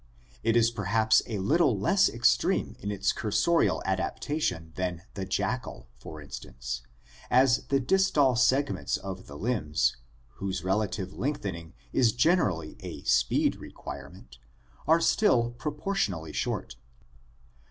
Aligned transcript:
It 0.41 0.57
is 0.57 0.71
perhaps 0.71 1.21
a 1.27 1.37
little 1.37 1.77
less 1.77 2.09
extreme 2.09 2.75
in 2.79 2.89
its 2.89 3.13
cursorial 3.13 3.83
adaptation 3.85 4.71
than 4.75 5.03
the 5.13 5.25
jackal 5.25 5.89
(Canis 5.99 6.01
aureus) 6.01 6.01
for 6.01 6.21
instance, 6.23 6.81
as 7.29 7.65
the 7.67 7.79
distal 7.79 8.35
segments 8.35 8.97
of 8.97 9.27
the 9.27 9.37
limbs, 9.37 9.97
whose 10.37 10.63
relative 10.63 11.13
lengthening 11.13 11.75
is 11.93 12.13
generally 12.13 12.77
a 12.79 13.03
speed 13.03 13.57
requirement, 13.57 14.39
are 14.87 15.01
still 15.01 15.51
proportionally 15.51 16.33
short. 16.33 16.77